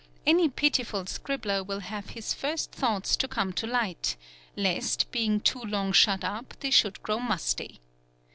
[0.25, 4.15] Any pitiful scribbler will have his first thoughts to come to light;
[4.57, 7.79] lest, being too long shut up, they should grow musty.